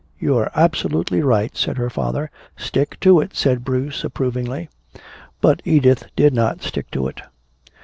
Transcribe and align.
"You're 0.17 0.49
absolutely 0.55 1.21
right," 1.21 1.55
said 1.55 1.77
her 1.77 1.91
father. 1.91 2.31
"Stick 2.57 2.99
to 3.01 3.19
it," 3.21 3.35
said 3.35 3.63
Bruce 3.63 4.03
approvingly. 4.03 4.67
But 5.41 5.61
Edith 5.63 6.07
did 6.15 6.33
not 6.33 6.63
stick 6.63 6.89
to 6.89 7.07
it. 7.07 7.21